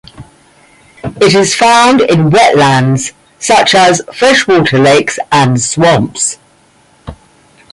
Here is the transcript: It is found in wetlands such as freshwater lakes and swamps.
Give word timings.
It 1.17 1.35
is 1.35 1.53
found 1.53 2.01
in 2.01 2.31
wetlands 2.31 3.13
such 3.37 3.75
as 3.75 4.01
freshwater 4.11 4.79
lakes 4.79 5.19
and 5.31 5.61
swamps. 5.61 6.39